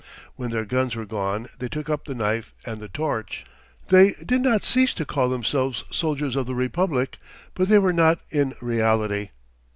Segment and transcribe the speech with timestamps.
[0.35, 3.45] When their guns were gone they took up the knife and the torch.
[3.89, 7.19] They did not cease to call themselves soldiers of the republic,
[7.53, 9.29] but they were not in reality.